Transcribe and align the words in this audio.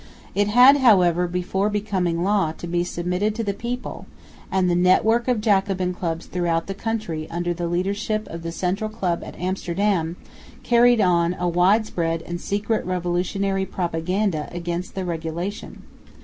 It 0.33 0.47
had, 0.47 0.77
however, 0.77 1.27
before 1.27 1.69
becoming 1.69 2.23
law, 2.23 2.53
to 2.53 2.65
be 2.65 2.83
submitted 2.83 3.35
to 3.35 3.43
the 3.43 3.53
people; 3.53 4.07
and 4.51 4.67
the 4.67 4.73
network 4.73 5.27
of 5.27 5.41
Jacobin 5.41 5.93
clubs 5.93 6.25
throughout 6.25 6.65
the 6.65 6.73
country, 6.73 7.27
under 7.29 7.53
the 7.53 7.67
leadership 7.67 8.25
of 8.31 8.41
the 8.41 8.51
central 8.51 8.89
club 8.89 9.21
at 9.23 9.37
Amsterdam, 9.37 10.17
carried 10.63 11.01
on 11.01 11.35
a 11.35 11.47
widespread 11.47 12.23
and 12.23 12.41
secret 12.41 12.83
revolutionary 12.83 13.67
propaganda 13.67 14.49
against 14.51 14.95
the 14.95 15.05
Regulation. 15.05 15.83